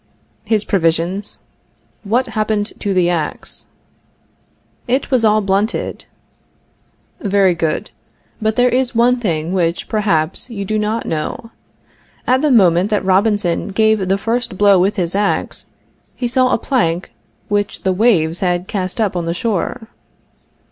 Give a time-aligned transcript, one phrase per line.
[0.45, 1.37] His provisions.
[2.03, 3.67] What happened to the ax?
[4.87, 6.05] It was all blunted.
[7.19, 7.91] Very good;
[8.41, 11.51] but there is one thing which, perhaps, you do not know.
[12.25, 15.67] At the moment that Robinson gave the first blow with his ax,
[16.15, 17.11] he saw a plank
[17.47, 19.87] which the waves had cast up on the shore.